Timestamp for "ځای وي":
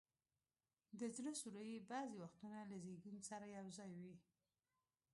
3.77-4.15